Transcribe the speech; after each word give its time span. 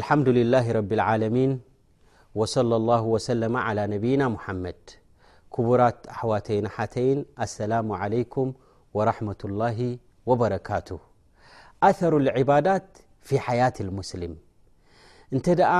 ልሓምዱ 0.00 0.28
ላه 0.52 0.66
ረብ 0.78 0.90
ዓለሚን 1.10 1.52
ወصለى 2.40 2.74
لላه 2.82 3.02
ወሰለ 3.14 3.42
ى 3.78 3.82
ነብይና 3.94 4.22
ሙሐመድ 4.34 4.82
ክቡራት 5.54 6.00
ኣዋተይን 6.18 6.66
ሓተይን 6.74 7.20
ኣሰላሙ 7.44 7.88
ለይኩም 8.12 8.48
ረመة 9.08 9.40
ላ 9.60 9.64
ወበረካቱ 10.28 10.88
ኣሩ 11.88 12.12
ዕባዳት 12.40 12.86
ፊ 13.28 13.38
ሓያት 13.46 13.76
ሙስሊም 13.98 14.34
እንተ 15.34 15.46
ደኣ 15.60 15.72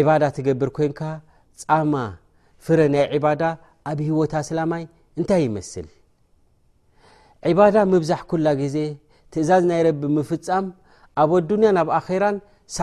ዕባዳ 0.00 0.22
ትገብር 0.36 0.70
ኮንካ 0.78 1.00
ፃማ 1.62 1.94
ፍረ 2.64 2.78
ናይ 2.94 3.04
ዕባዳ 3.16 3.42
ኣብ 3.90 3.98
ሂወታ 4.08 4.34
ስላማይ 4.48 4.82
እንታይ 5.18 5.42
ይመስል 5.46 5.88
ዕባዳ 7.50 7.76
ምብዛሕ 7.92 8.20
ኩላ 8.30 8.46
ጊዜ 8.62 8.76
ትእዛዝ 9.32 9.62
ናይ 9.70 9.80
ረቢ 9.88 10.02
ምፍፃም 10.16 10.66
ኣብ 11.22 11.30
ኣዱንያ 11.40 11.70
ብ 11.86 11.90
ኣራን 11.98 12.36
ذ 12.72 12.80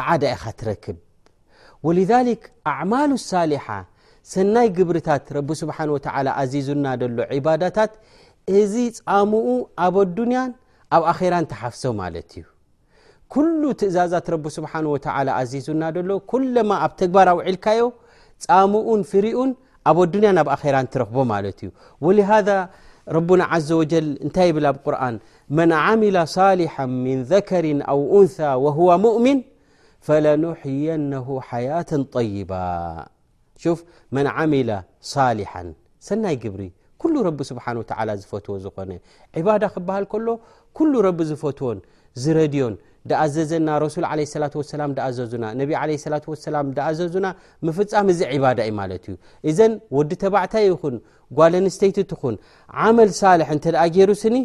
ኣማل 2.71 3.12
ሊሓ 3.52 3.67
ሰናይ 4.31 4.67
ግብርታት 4.77 5.27
ዙና 6.67 6.85
ሎ 7.04 7.40
ዳታት 7.62 7.94
እዚ 8.59 8.73
ሙኡ 9.31 9.48
ኣዱንያን 9.85 10.52
ኣብ 10.98 11.04
ኣራን 11.16 11.45
ተሓፍሶ 11.54 11.91
ማ 11.99 12.09
እዩ 12.21 12.44
እዛዛ 13.90 14.13
ዙና 15.67 15.84
ሎ 16.12 16.20
ማ 16.70 16.73
ኣብ 16.85 16.93
ተግባር 17.02 17.27
ኣዒልካዮ 17.38 17.82
ምኡን 18.73 19.02
ፍርኡን 19.12 19.52
ኣያን 19.91 20.38
ኣብ 20.43 20.49
ራረክቦ 20.77 21.16
ማ 21.34 21.43
እዩ 23.59 23.71
ذ 23.91 24.02
እታይ 24.27 24.49
ذር 24.66 24.98
ኣ 25.04 25.09
ን 29.35 29.40
ፈለነሕየነሁ 30.08 31.28
ሓያة 31.50 31.91
طይባ 32.16 32.52
ፍ 33.64 33.82
መን 34.16 34.27
ዓሚለ 34.40 34.70
ሳሊሓ 35.13 35.52
ሰናይ 36.08 36.35
ግብሪ 36.43 36.62
ኩሉ 37.02 37.13
ረቢ 37.27 37.40
ስብሓ 37.52 37.66
ወተ 37.82 37.91
ዝፈትዎ 38.21 38.55
ዝኾነ 38.63 38.91
ዕባዳ 39.40 39.63
ክብሃል 39.76 40.05
ከሎ 40.12 40.27
ኩሉ 40.77 40.93
ረቢ 41.08 41.20
ዝፈትዎን 41.32 41.77
ዝረድዮን 42.24 42.74
ዳኣዘዘና 43.10 43.68
ረሱል 43.84 44.05
ለ 44.20 44.26
ላ 44.43 44.48
ሰላ 44.71 44.84
ዳኣዘዙና 44.98 45.46
ነቢ 45.62 45.71
ለ 45.91 45.99
ላ 46.13 46.18
ላም 46.55 46.68
ዳኣዘዙና 46.77 47.27
ምፍፃም 47.68 48.08
እዚ 48.13 48.20
ዒባዳ 48.34 48.60
እዩ 48.70 48.74
ማለት 48.82 49.05
እዩ 49.12 49.15
እዘን 49.52 49.74
ወዲ 49.98 50.12
ተባዕታይ 50.24 50.65
ይኹን 50.71 50.98
ጓልኣንስተይትትኹን 51.40 52.36
ዓመል 52.88 53.12
ሳልሕ 53.21 53.49
እተ 53.60 53.65
ደኣ 53.76 53.86
ገይሩ 53.96 54.12
ስኒ 54.24 54.38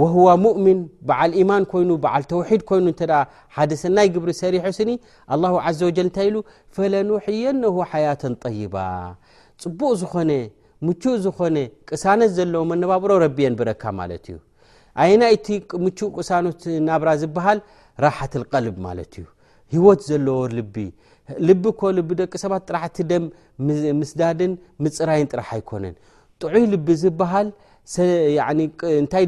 ወهዋ 0.00 0.26
ሙእምን 0.42 0.78
በዓል 1.08 1.32
ኢማን 1.40 1.64
ኮይኑ 1.72 1.90
ዓል 2.14 2.22
ተውሒድ 2.30 2.62
ኮይኑ 2.68 2.86
ሓደ 3.56 3.70
ሰናይ 3.82 4.08
ግብሪ 4.14 4.30
ሰሪሑ 4.42 4.64
ስኒ 4.78 4.90
ዘ 5.78 5.80
ል 5.96 6.00
እንታይ 6.04 6.26
ኢሉ 6.30 6.36
ፈለንሕየነ 6.76 7.62
ሓያቶን 7.90 8.34
ጠይባ 8.44 8.76
ፅቡቅ 9.64 9.90
ዝ 10.02 10.06
ምእ 10.86 11.04
ዝኮነ 11.24 11.56
ቅሳነት 11.88 12.30
ዘለዎ 12.36 12.60
መነባብሮ 12.70 13.10
ረቢየን 13.24 13.56
ብረካ 13.58 13.82
ማለት 14.00 14.24
እዩ 14.32 14.38
ይና 15.10 15.22
እቲ 15.34 15.46
ምኡ 15.84 15.98
ቅሳኖት 16.16 16.62
ናብራ 16.88 17.10
ዝብሃል 17.22 17.58
ራሓት 18.04 18.32
ቀልብ 18.52 18.76
ማለት 18.86 19.12
እዩ 19.20 19.26
ሂወት 19.74 20.00
ዘለዎ 20.08 20.38
ልቢ 20.58 20.76
ልቢ 21.48 21.64
ኮ 21.80 21.90
ልደቂ 21.98 22.32
ሰባት 22.44 22.62
ጥራሕቲ 22.68 22.96
ደም 23.10 23.24
ምስዳድን 24.00 24.52
ምፅራይን 24.86 25.28
ጥራሕ 25.32 25.50
ኣይኮነን 25.56 25.94
ጥዑይ 26.42 26.64
ልቢ 26.74 26.86
ዝብሃል 27.02 27.48
ይ 27.82 27.90
ዝዩእ 27.92 28.20
ዝየ 28.80 28.88
ሰ 29.10 29.12
ራራ 29.12 29.18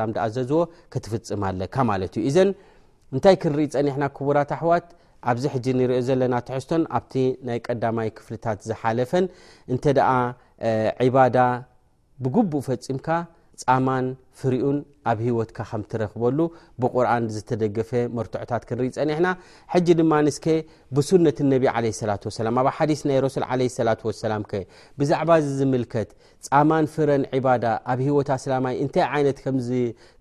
ላላኣዘዝዎ 0.00 0.60
ትፍፅም 1.06 1.42
ኣለንታይክርኢ 1.50 3.66
ፀኒሕና 3.76 4.04
ክቡራት 4.18 4.50
ኣሕዋት 4.58 4.86
ኣብዚ 5.30 5.44
ንሪኦ 5.78 5.98
ዘለና 6.10 6.34
ትሕዝቶ 6.48 6.70
ኣ 6.98 7.00
ናይ 7.46 7.58
ቀዳማይ 7.68 8.08
ክፍታት 8.20 8.58
ዝሓፈ 8.68 9.12
ብግቡእ 12.24 12.62
ፈፂምካ 12.68 13.08
ፃማን 13.62 14.06
ፍርኡን 14.40 14.76
ኣብ 15.10 15.18
ሂወትካ 15.26 15.58
ከም 15.70 15.82
ትረክበሉ 15.90 16.38
ብቁርን 16.82 17.24
ዝተደገፈ 17.34 17.90
መርትዕታት 18.16 18.62
ክንርኢ 18.68 18.88
ፀኒሕና 18.96 19.26
ድማ 19.98 20.12
ስ 20.36 20.40
ብነት 20.96 21.38
ኣብ 22.62 22.68
ሓዲ 22.78 22.92
ናይ 23.10 23.18
ረሱ 23.24 23.36
ላ 23.88 24.38
ብዛዕባ 25.00 25.30
ዝምልከት 25.58 26.10
ፃማን 26.48 26.86
ፍረን 26.94 27.24
ባዳ 27.46 27.64
ኣብ 27.94 28.00
ሂወታ 28.08 28.30
ስላይ 28.44 28.76
እንታይ 28.86 29.06
ይነት 29.22 29.38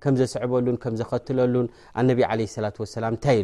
ከምዘስዕበሉን 0.06 0.78
ምዘኸትለሉን 0.96 1.68
ላታይ 3.06 3.40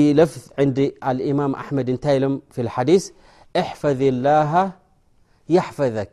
ኢሎም 0.00 1.40
ማ 1.52 1.54
ኣመድ 1.64 1.88
እታይ 1.98 2.18
ሎ 2.24 2.34
ዲ 2.90 2.92
እሕፈ 3.62 3.82
ላሃ 4.24 4.52
ሕፈዘክ 5.68 6.12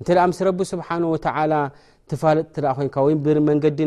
እንተ 0.00 0.08
ምስ 0.30 0.38
ረ 0.46 0.50
ስብሓ 0.72 0.88
ፋለጥ 2.22 2.56
ይመንገዲ 3.38 3.78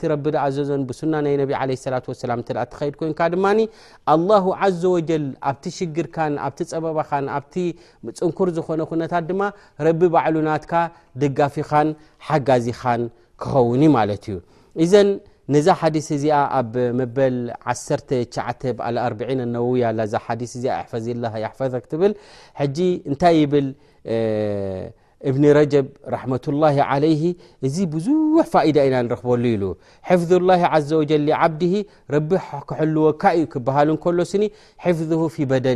ቲ 0.00 0.10
ረኣዘዞን 0.10 0.82
ብሱና 0.90 1.14
ናይ 1.24 1.34
ቢ 1.48 1.52
ላ 2.58 2.62
ተከድ 2.72 2.94
ኮይንካ 3.00 3.20
ድማ 3.34 3.46
ኣሁ 4.12 4.44
ዘ 4.82 4.92
ወጀል 4.96 5.24
ኣብቲ 5.50 5.64
ሽግርካን 5.78 6.34
ኣብቲ 6.46 6.60
ፀበባኻን 6.72 7.26
ኣብቲ 7.38 7.54
ፅንኩር 8.20 8.48
ዝኮነ 8.58 8.80
ኩነታት 8.92 9.24
ድማ 9.30 9.42
ረቢ 9.88 10.00
ባዕሉናትካ 10.14 10.72
ደጋፊኻን 11.24 11.90
ሓጋዚኻን 12.28 13.02
ክኸውን 13.42 13.82
ማለት 13.98 14.24
እዩ 14.84 14.94
ነዛ 15.54 15.68
ዲ 15.94 15.98
ዚ 16.22 16.26
ኣብ 16.58 16.74
በ19 17.16 18.18
ዛ 22.02 22.84
ታይ 23.22 23.38
ብል 23.52 23.68
እብኒ 25.30 25.44
ረ 25.58 25.60
ةلله 26.44 26.76
عليه 26.90 27.22
እዚ 27.66 27.76
ብዙ 27.94 28.06
ዳ 28.76 28.78
ኢና 28.86 28.94
ረክበሉ 29.14 29.62
ፍظالله 30.08 30.60
ዘ 30.88 30.90
و 30.98 31.00
ዓድ 31.00 31.10
ወዩ 31.18 31.18
ል 31.22 31.28
ሎ 32.94 32.96
ፍظ 34.82 35.10
ف 35.34 35.36
بን 35.50 35.68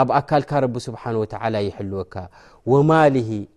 ኣብ 0.00 0.08
ኣካ 0.18 0.30
ወ 2.72 2.76
ማ 2.88 2.92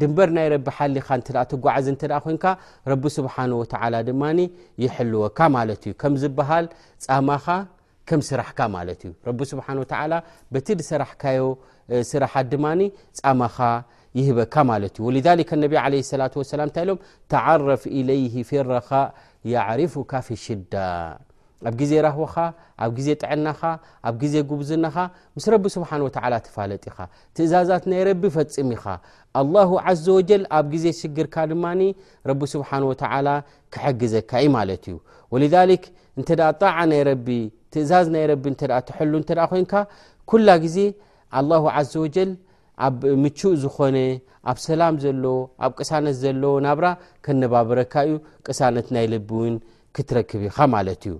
ድንበር 0.00 0.28
ናይ 0.36 0.46
ረቢ 0.54 0.66
ሓሊኻ 0.78 1.06
ትጓዓዝ 1.52 1.86
እን 1.92 1.96
ኮንካ 2.24 2.44
ረቢ 2.90 3.02
ስብሓን 3.18 3.52
ወላ 3.60 3.94
ድማ 4.08 4.22
ይሐልወካ 4.84 5.38
ማለት 5.56 5.82
እዩ 5.88 5.94
ከም 6.02 6.14
ዝበሃል 6.22 6.66
ፃማኻ 7.06 7.46
ከም 8.08 8.20
ስራሕካ 8.28 8.60
ማለት 8.76 9.00
እዩ 9.06 9.12
ረቢ 9.28 9.40
ስብሓ 9.52 9.66
በቲ 10.54 10.66
ድሰራሕካዮ 10.80 11.46
ስራሓት 12.10 12.46
ድማኒ 12.54 12.80
ፀማኻ 13.20 13.56
ይህበካ 14.18 14.54
ማለት 14.72 14.94
እዩ 15.02 15.06
ወ 15.06 15.38
ነቢ 15.64 15.74
ለ 15.94 16.02
ሰላ 16.10 16.22
ሰላም 16.54 16.66
እንታይ 16.70 16.84
ኢሎም 16.86 17.00
ተዓረፍ 17.34 17.82
ኢለይ 18.00 18.22
ፊ 18.50 18.66
ረካ 18.72 18.90
የዕርፉካ 19.54 20.12
ፊ 20.28 20.38
ሽዳ 20.44 20.74
ኣብ 21.64 21.74
ግዜ 21.80 21.92
ራህቦኻ 22.06 22.34
ኣብ 22.84 22.90
ግዜ 22.96 23.08
ጥዕናኻ 23.22 23.60
ኣብ 24.08 24.14
ግዜ 24.22 24.34
ጉብዝናኻ 24.50 24.96
ምስ 25.36 25.44
ረቢ 25.52 25.64
ስብሓ 25.76 25.90
ትፋለጢኻ 26.46 26.96
ትእዛዛት 27.36 27.84
ናይ 27.90 28.02
ቢ 28.20 28.22
ፈፅም 28.36 28.68
ኢኻ 28.76 28.84
ኣ 29.40 29.92
ዘወ 30.04 30.18
ኣብ 30.56 30.64
ግዜ 30.74 30.84
ሽግርካ 31.00 31.36
ድ 31.50 31.54
ስሓ 32.52 32.70
ክሐግዘካዩ 33.74 34.44
ማት 34.56 34.84
እዩ 34.92 35.40
እጣ 36.20 36.28
እዝ 37.82 37.90
ላ 40.48 40.52
ግዜ 40.64 40.76
ዘ 41.92 42.04
ወል 42.04 42.32
ኣብ 42.86 43.02
ምእ 43.22 43.42
ዝኮነ 43.62 43.98
ኣብ 44.50 44.58
ሰላም 44.66 44.94
ዘለ 45.04 45.24
ኣብ 45.64 45.70
ቅሳነት 45.80 46.16
ዘለ 46.22 46.42
ናብራ 46.66 46.86
ከነባብረካዩ 47.24 48.10
ቅሳነት 48.46 48.88
ናይ 48.96 49.06
ልቢ 49.14 49.30
እውን 49.38 49.54
ክትረክብ 49.96 50.42
ኢኻ 50.50 50.56
ማለ 50.74 50.86
እዩ 50.96 51.14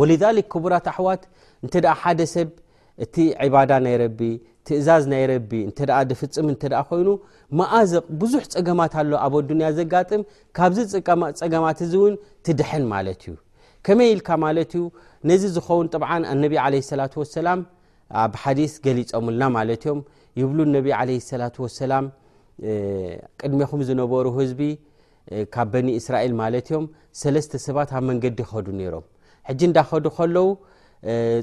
ወሊሊክ 0.00 0.46
ክቡራት 0.52 0.86
ኣሕዋት 0.92 1.22
እንተ 1.64 1.74
ሓደ 2.00 2.20
ሰብ 2.34 2.48
እቲ 3.04 3.14
ዕባዳ 3.44 3.70
ናይ 3.86 3.94
ረቢ 4.02 4.20
ትእዛዝ 4.66 5.02
ናይረቢ 5.12 5.50
እ 5.68 5.72
ድፍፅም 6.10 6.46
እተ 6.52 6.62
ኮይኑ 6.90 7.08
መኣዘቕ 7.58 8.04
ብዙሕ 8.20 8.42
ፀገማት 8.54 8.94
ኣሎ 9.00 9.10
ኣብ 9.26 9.34
ኣድንያ 9.40 9.68
ዘጋጥም 9.78 10.22
ካብዚ 10.56 10.78
ፀገማት 11.42 11.78
እዚ 11.86 11.92
እውን 12.00 12.14
ትድሐን 12.46 12.84
ማለት 12.94 13.20
እዩ 13.28 13.34
ከመይ 13.88 14.08
ኢልካ 14.14 14.28
ማለት 14.46 14.72
እዩ 14.76 14.82
ነዚ 15.30 15.42
ዝኸውን 15.56 15.88
ጥ 15.92 16.02
ነቢ 16.44 16.52
ለ 16.74 16.82
ላ 17.00 17.06
ሰላ 17.36 17.48
ኣብ 18.24 18.32
ሓዲስ 18.42 18.72
ገሊፆምልና 18.86 19.42
ማለት 19.58 19.84
እዮም 19.86 20.00
ይብሉ 20.40 20.58
ነቢ 20.76 20.86
ለሰላ 21.10 21.44
ወሰላም 21.64 22.04
ቅድሚኹም 23.40 23.80
ዝነበሩ 23.88 24.26
ህዝቢ 24.38 24.60
ካብ 25.54 25.68
በኒ 25.74 25.88
እስራኤል 26.00 26.34
ማለት 26.42 26.66
እዮም 26.70 26.84
ሰለስተ 27.22 27.52
ሰባት 27.66 27.90
ኣብ 27.98 28.04
መንገዲ 28.10 28.38
ይኸዱ 28.44 28.66
ነይሮም 28.80 29.04
ሕጂ 29.48 29.60
እንዳከዱ 29.70 30.06
ከለዉ 30.18 30.46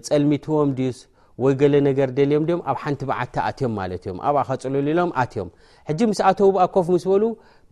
ፀልሚትዎም 0.07 0.69
ድዩስ 0.77 0.99
ወይ 1.43 1.53
ገለ 1.59 1.75
ነገር 1.87 2.09
ደልዮም 2.17 2.43
ም 2.57 2.59
ኣብ 2.71 2.77
ሓንቲ 2.83 3.01
ብዓቲ 3.09 3.35
ኣትዮም 3.49 3.71
ማ 3.77 3.85
እዮም 3.97 4.17
ኣብኣ 4.29 4.39
ከፀለልሎም 4.49 5.11
ኣትዮም 5.21 5.49
ሕጂ 5.89 5.99
ምስ 6.09 6.19
ኣተው 6.29 6.49
ኣ 6.63 6.65
ኮፍ 6.75 6.87
ምስ 6.93 7.05
በሉ 7.11 7.23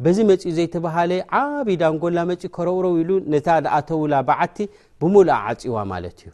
በዚ 0.03 0.17
መፂኡ 0.29 0.49
ዘይተባሃለ 0.57 1.11
ዓብ 1.39 1.67
ዳንጎላ 1.81 2.17
መፂ 2.29 2.41
ከረብረው 2.55 2.93
ኢሉ 3.01 3.09
ነታ 3.33 3.47
ኣተውላ 3.77 4.13
ብዓቲ 4.29 4.57
ብሙልኣ 5.01 5.29
ዓፅዋ 5.49 5.75
ማለት 5.93 6.17
እዩ 6.25 6.31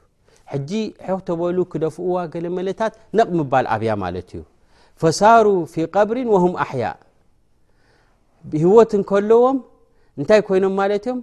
ሕጂ 0.53 0.71
ሕክ 1.07 1.21
ተበሉ 1.29 1.57
ክደፍእዋ 1.71 2.17
ገለ 2.33 2.45
መለታት 2.57 2.93
ነቕ 3.19 3.29
ምባል 3.39 3.65
ኣብያ 3.75 3.91
ማለት 4.05 4.29
እዩ 4.35 4.41
ፈሳሩ 5.01 5.45
ፊ 5.73 5.87
ቀብሪን 5.95 6.29
ሁም 6.45 6.53
ኣሕያ 6.65 6.85
ህወትን 8.63 9.01
ከለዎም 9.09 9.57
እንታይ 10.19 10.39
ኮይኖም 10.47 10.75
ማለት 10.81 11.03
እዮም 11.07 11.19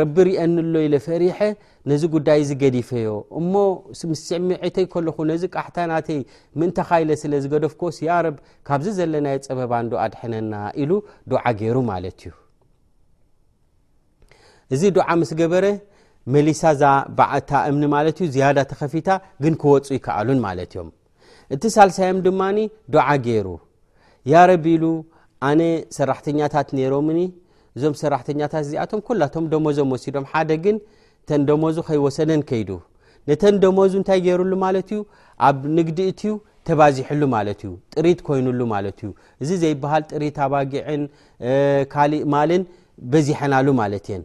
ረቢ 0.00 0.16
ርአኒሎ 0.28 0.74
ኢ 0.84 0.88
ለ 0.92 0.96
ፈሪሐ 1.06 1.38
ነዚ 1.90 2.02
ጉዳይ 2.14 2.40
ዚገዲፈዮ 2.50 3.08
እሞ 3.38 3.52
ምስስዕሚዒተይ 4.10 4.86
ከለኹ 4.92 5.16
ነዚ 5.30 5.42
ቃሕታ 5.54 5.76
ናተይ 5.90 6.20
ምንተካይለ 6.60 7.10
ስለ 7.22 7.32
ዝገደፍኮስ 7.44 7.96
ያ 8.08 8.16
ረብ 8.26 8.36
ካብዚ 8.68 8.86
ዘለናይ 8.98 9.36
ፀበባንዶ 9.46 9.92
ኣድሕነና 10.04 10.54
ኢሉ 10.82 10.92
ዱዓ 11.30 11.42
ገይሩ 11.60 11.76
ማለት 11.92 12.16
እዩ 12.28 12.32
እዚ 14.76 14.82
ዱዓ 14.98 15.08
ምስ 15.22 15.32
ገበረ 15.40 15.66
መሊሳ 16.34 16.62
እዛ 16.76 16.82
ዓታ 17.38 17.50
እምኒ 17.72 17.82
ማለት 17.96 18.16
ዩ 18.22 18.24
ዝያዳ 18.36 18.58
ተከፊታ 18.72 19.10
ግን 19.42 19.54
ክወፁ 19.62 19.88
ይከኣሉን 19.96 20.40
ማለት 20.46 20.72
እዮም 20.74 20.88
እቲ 21.54 21.62
ሳልሳዮም 21.76 22.18
ድማ 22.26 22.40
ዶዓ 22.94 23.06
ገይሩ 23.26 23.46
ያ 24.32 24.40
ረቢ 24.52 24.64
ኢሉ 24.76 24.84
ኣነ 25.50 25.60
ሰራሕተኛታት 25.98 26.68
ነይሮምኒ 26.78 27.18
እዞም 27.78 27.94
ሰራሕተኛታት 28.02 28.62
እዚኣቶም 28.66 29.00
ኩላቶም 29.08 29.44
ደመዞም 29.52 29.90
ወሲዶም 29.94 30.24
ሓደ 30.30 30.50
ግን 30.64 30.76
ተን 31.30 31.40
ደመዙ 31.48 31.76
ከይወሰደን 31.88 32.42
ከይዱ 32.48 32.70
ነተን 33.28 33.56
ደመዙ 33.62 33.92
እንታይ 34.00 34.20
ገይሩሉ 34.26 34.52
ማለት 34.66 34.88
እዩ 34.94 35.00
ኣብ 35.48 35.58
ንግዲ 35.78 35.98
እትዩ 36.12 36.30
ተባዚሕሉ 36.68 37.22
ማለት 37.36 37.60
እዩ 37.66 37.70
ጥሪት 37.94 38.20
ኮይኑሉ 38.28 38.60
ማለት 38.74 38.98
እዩ 39.04 39.10
እዚ 39.42 39.50
ዘይበሃል 39.62 40.02
ጥሪት 40.12 40.36
ኣባጊዕን 40.46 41.02
ካሊእ 41.94 42.24
ማልን 42.34 42.62
በዚሐናሉ 43.14 43.66
ማለት 43.82 44.06
እየን 44.10 44.24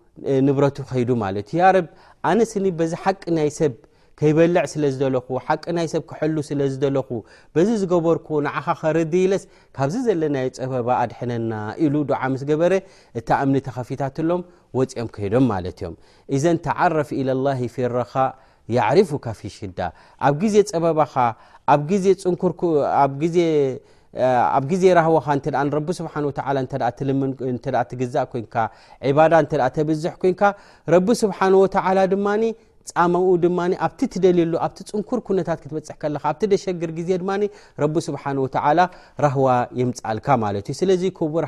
ንብረቱ 0.47 0.77
ከይዱ 0.89 1.09
ማለት 1.23 1.47
እ 1.55 1.57
ያ 1.59 1.63
ብ 1.83 1.87
ኣነስኒ 2.29 2.65
በዚ 2.79 2.91
ሓቂ 3.03 3.21
ናይ 3.37 3.49
ሰብ 3.59 3.73
ከይበልዕ 4.19 4.63
ስለ 4.73 4.83
ዝለኩ 4.97 5.27
ሓቂ 5.47 5.63
ናይ 5.77 5.87
ሰብ 5.93 6.03
ክሐሉ 6.09 6.35
ስለ 6.49 6.59
ዝለኹ 6.73 7.09
በዚ 7.55 7.69
ዝገበርኩዎ 7.81 8.37
ንዓኻ 8.47 8.67
ከረዲይለስ 8.81 9.43
ካብዚ 9.75 9.93
ዘለናዮ 10.07 10.45
ፀበባ 10.61 10.87
ኣድሐነና 11.03 11.53
ኢሉ 11.83 11.95
ድዓ 12.09 12.21
ምስገበረ 12.33 12.73
እታ 13.21 13.29
እምኒ 13.43 13.55
ተኸፊታት 13.67 14.19
ሎም 14.29 14.41
ወፂኦም 14.79 15.09
ከይዶም 15.15 15.45
ማለት 15.53 15.77
እዮም 15.81 15.95
እዘን 16.37 16.59
ተዓረፍ 16.67 17.11
ኢላ 17.21 17.47
ፊ 17.75 17.89
ረኻ 17.99 18.13
የዕርፉካ 18.75 19.25
ፊ 19.39 19.51
ሽዳ 19.57 19.79
ኣብ 20.27 20.35
ግዜ 20.43 20.55
ፀበባኻ 20.73 21.15
ኣብ 21.73 21.89
ዜ 22.05 22.07
ፅንርኣብ 22.25 23.17
ዜ 23.37 23.49
ኣብ 24.57 24.69
ዜ 24.81 24.85
ወብዝኡ 25.01 25.55
ሉፅርበፅሸግር 36.15 36.91
የልዩ 36.99 37.23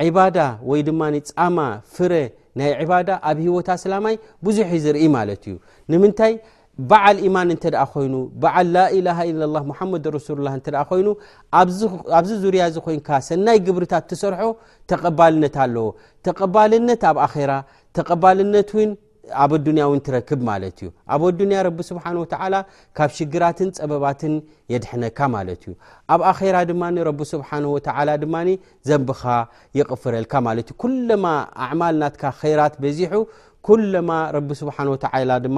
ዒባዳ 0.03 0.37
ወይ 0.69 0.81
ድማ 0.87 1.01
ፃማ 1.27 1.57
ፍረ 1.95 2.13
ናይ 2.59 2.69
ዕባዳ 2.83 3.09
ኣብ 3.29 3.37
ሂወታ 3.45 3.69
ሰላማይ 3.83 4.15
ብዙሕዩ 4.45 4.79
ዝርኢ 4.85 5.05
ማለት 5.17 5.41
እዩ 5.49 5.55
ንምንታይ 5.91 6.33
በዓል 6.89 7.17
ኢማን 7.27 7.49
እንተ 7.53 7.63
ደኣ 7.73 7.83
ኮይኑ 7.91 8.13
በዓል 8.43 8.67
ላኢላሃ 8.75 9.19
ኢላ 9.29 9.59
ሙሓመድ 9.69 10.05
ረሱሉላ 10.15 10.49
እንተኣ 10.57 10.79
ኮይኑ 10.89 11.07
ኣብዚ 12.17 12.31
ዙርያ 12.43 12.61
እዚ 12.71 12.77
ኮይኑካ 12.87 13.09
ሰናይ 13.27 13.59
ግብርታት 13.67 14.05
ትሰርሖ 14.09 14.41
ተቐባልነት 14.91 15.55
ኣለዎ 15.65 15.87
ተቐባልነት 16.27 17.03
ኣብ 17.11 17.19
ኣራ 17.27 17.51
ተቐባልነት 17.99 18.71
እው 18.75 18.83
ኣብ 19.43 19.51
ኣዱንያ 19.57 19.83
ውን 19.89 19.99
ትረክብ 20.05 20.39
ማለት 20.49 20.75
እዩ 20.81 20.87
ኣብ 21.13 21.21
ኣዱንያ 21.29 21.57
ረቢ 21.67 21.79
ስብሓን 21.89 22.17
ወተዓላ 22.21 22.55
ካብ 22.97 23.09
ሽግራትን 23.17 23.69
ፀበባትን 23.77 24.33
የድሐነካ 24.73 25.19
ማለት 25.35 25.61
እዩ 25.67 25.73
ኣብ 26.13 26.21
ኣራ 26.31 26.57
ድማ 26.71 26.83
ረቢ 27.09 27.19
ስብሓን 27.33 27.65
ወተላ 27.75 28.07
ድማ 28.23 28.35
ዘንብኻ 28.89 29.23
ይቕፍረልካ 29.79 30.33
ማለትእዩ 30.47 30.75
ኩለማ 30.83 31.25
ኣዕማል 31.67 31.95
ናትካ 32.03 32.23
ከይራት 32.41 32.75
በዚሑ 32.83 33.13
ኩለማ 33.69 34.09
ረቢ 34.35 34.49
ስብሓን 34.61 34.89
ወላ 34.95 35.31
ድማ 35.45 35.57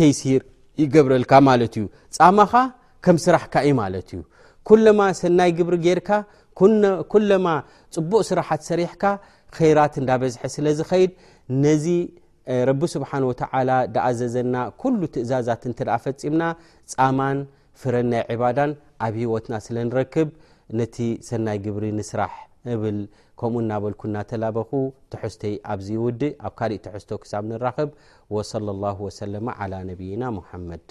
ተይሲር 0.00 0.42
ይገብረልካ 0.84 1.32
ማለት 1.50 1.74
እዩ 1.80 1.84
ፃማኻ 2.18 2.52
ከም 3.04 3.16
ስራሕካ 3.26 3.54
ዩ 3.68 3.72
ማለት 3.82 4.08
እዩ 4.14 4.20
ኩለማ 4.68 5.00
ሰናይ 5.20 5.50
ግብሪ 5.58 5.74
ጌርካ 5.86 6.08
ኩለማ 7.12 7.46
ፅቡቅ 7.94 8.20
ስራሓት 8.30 8.62
ሰሪሕካ 8.70 9.04
ኸይራት 9.56 9.94
እንዳ 10.00 10.10
በዝሐ 10.20 10.42
ስለ 10.54 10.66
ዝኸይድ 10.78 11.10
ነዚ 11.62 11.86
ረቢ 12.68 12.82
ስብሓን 12.94 13.24
ወተ 13.30 13.40
ዳኣዘዘና 13.94 14.54
ኩሉ 14.82 15.00
ትእዛዛት 15.14 15.62
እንተ 15.70 15.78
ኣ 15.96 15.98
ፈፂምና 16.04 16.42
ፃማን 16.92 17.38
ፍረን 17.82 18.08
ናይ 18.12 18.22
ዕባዳን 18.34 18.70
ኣብ 19.06 19.14
ሂወትና 19.22 19.54
ስለ 19.66 19.76
ንረክብ 19.88 20.28
ነቲ 20.80 20.96
ሰናይ 21.28 21.58
ግብሪ 21.66 21.84
ንስራሕ 21.98 22.34
እብል 22.74 22.98
ከምኡ 23.40 23.60
እናበልኩ 23.64 24.02
እናተላበኹ 24.10 24.70
ተሕዝተይ 25.12 25.54
ኣብዚ 25.74 25.88
ይውዲእ 25.98 26.34
ኣብ 26.46 26.52
ካልእ 26.60 26.82
ተሕዝቶ 26.86 27.10
ክሳብ 27.24 27.44
ንራክብ 27.52 27.90
ወصለ 28.36 28.66
ላ 28.82 28.96
ወሰለ 29.06 29.34
ነብይና 29.92 30.24
ሙሓመድ 30.40 30.88